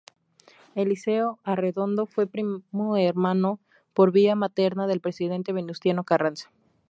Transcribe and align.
Eliseo 0.73 1.37
Arredondo 1.43 2.07
fue 2.07 2.25
primo 2.25 2.63
hermano, 2.97 3.59
por 3.93 4.11
vía 4.11 4.33
materna, 4.35 4.87
del 4.87 4.99
presidente 4.99 5.53
Venustiano 5.53 6.03
Carranza. 6.05 6.49